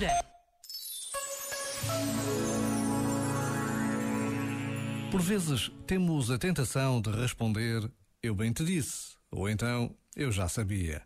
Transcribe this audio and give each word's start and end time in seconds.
Mistura. 0.00 0.24
Por 5.10 5.20
vezes 5.20 5.70
temos 5.86 6.30
a 6.30 6.38
tentação 6.38 7.00
de 7.00 7.10
responder 7.10 7.90
eu 8.22 8.34
bem 8.34 8.52
te 8.52 8.64
disse, 8.64 9.16
ou 9.30 9.48
então 9.48 9.94
eu 10.16 10.32
já 10.32 10.48
sabia. 10.48 11.02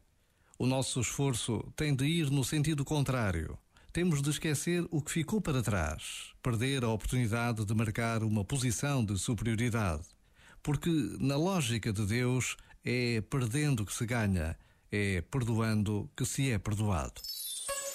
O 0.59 0.67
nosso 0.67 1.01
esforço 1.01 1.73
tem 1.75 1.95
de 1.95 2.05
ir 2.05 2.31
no 2.31 2.45
sentido 2.45 2.85
contrário. 2.85 3.59
Temos 3.93 4.23
de 4.23 4.31
esquecer 4.31 4.87
o 4.91 5.01
que 5.01 5.11
ficou 5.11 5.41
para 5.41 5.63
trás, 5.63 6.33
perder 6.43 6.85
a 6.85 6.89
oportunidade 6.89 7.65
de 7.65 7.75
marcar 7.75 8.23
uma 8.23 8.45
posição 8.45 9.05
de 9.05 9.19
superioridade. 9.19 10.05
Porque, 10.63 10.91
na 11.21 11.37
lógica 11.37 11.93
de 11.93 12.07
Deus, 12.07 12.57
é 12.85 13.21
perdendo 13.23 13.85
que 13.85 13.95
se 13.95 14.07
ganha, 14.07 14.57
é 14.91 15.21
perdoando 15.21 16.11
que 16.17 16.25
se 16.25 16.51
é 16.51 16.59
perdoado. 16.59 17.21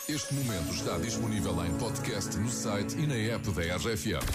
Este 0.09 0.33
momento 0.33 0.73
está 0.73 0.97
disponível 0.97 1.63
em 1.63 1.71
podcast 1.77 2.35
no 2.39 2.49
site 2.49 2.97
e 2.97 3.05
na 3.05 3.35
app 3.35 3.47
da 3.51 3.77
RFM. 3.77 4.25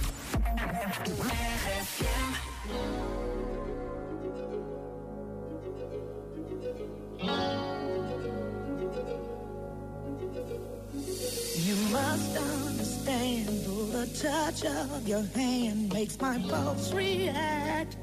You 11.57 11.77
must 11.91 12.37
understand 12.39 13.49
the 13.91 14.07
touch 14.23 14.65
of 14.65 15.09
your 15.09 15.25
hand 15.35 15.93
makes 15.93 16.17
my 16.21 16.39
pulse 16.49 16.93
react. 16.93 17.97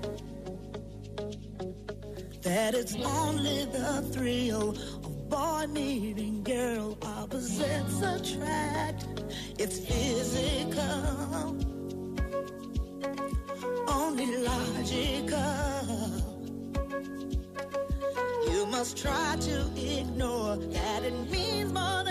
That 2.42 2.73
it's 2.73 2.95
only 2.95 3.64
the 3.64 4.02
thrill 4.12 4.72
of 4.72 5.30
boy 5.30 5.67
meeting 5.67 6.30
opposites 7.41 8.02
attract. 8.02 9.05
It's 9.58 9.80
physical, 9.80 11.58
only 13.88 14.38
logical. 14.38 15.39
You 18.47 18.66
must 18.67 18.97
try 18.97 19.38
to 19.42 19.66
ignore 19.75 20.58
that 20.58 21.03
it 21.03 21.31
means 21.31 21.72
more 21.73 22.03
than 22.03 22.11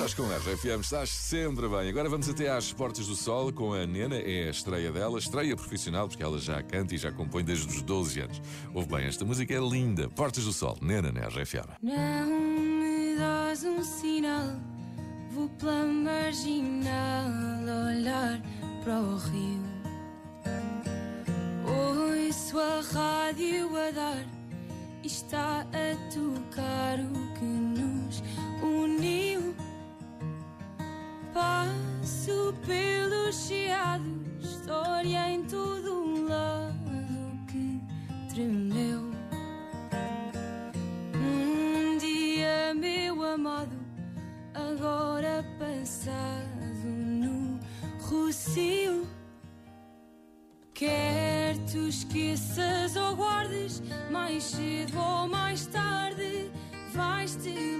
Estás 0.00 0.14
com 0.14 0.32
a 0.32 0.36
RFM, 0.38 0.80
estás 0.80 1.10
sempre 1.10 1.68
bem. 1.68 1.90
Agora 1.90 2.08
vamos 2.08 2.26
até 2.26 2.48
às 2.48 2.72
Portas 2.72 3.06
do 3.06 3.14
Sol 3.14 3.52
com 3.52 3.74
a 3.74 3.86
Nena, 3.86 4.16
é 4.16 4.48
a 4.48 4.50
estreia 4.50 4.90
dela, 4.90 5.18
estreia 5.18 5.54
profissional, 5.54 6.08
porque 6.08 6.22
ela 6.22 6.38
já 6.38 6.62
canta 6.62 6.94
e 6.94 6.98
já 6.98 7.12
compõe 7.12 7.44
desde 7.44 7.68
os 7.68 7.82
12 7.82 8.20
anos. 8.20 8.40
Ouve 8.72 8.88
bem, 8.88 9.04
esta 9.04 9.26
música 9.26 9.52
é 9.52 9.58
linda. 9.58 10.08
Portas 10.08 10.44
do 10.44 10.54
Sol, 10.54 10.78
Nena 10.80 11.12
na 11.12 11.28
RFM. 11.28 11.76
Não 11.82 12.30
me 12.30 13.14
dás 13.18 13.62
um 13.62 13.84
sinal, 13.84 14.58
vou 15.32 15.50
pela 15.50 15.84
marginal 15.84 17.28
olhar 17.86 18.40
para 18.82 19.00
o 19.02 19.18
rio. 19.18 19.62
Ouço 21.66 22.58
a 22.58 22.80
rádio 22.80 23.76
a 23.76 23.90
dar 23.90 24.24
e 25.02 25.06
está 25.06 25.60
a 25.60 26.10
tocar 26.14 27.00
o 27.00 27.19
passado 45.80 46.84
no 46.84 47.58
Rocio. 48.02 49.08
Quer 50.74 51.56
tu 51.70 51.88
esqueças 51.88 52.96
ou 52.96 53.16
guardes, 53.16 53.82
mais 54.10 54.44
cedo 54.44 54.98
ou 54.98 55.28
mais 55.28 55.66
tarde 55.66 56.50
vais 56.92 57.34
te 57.36 57.79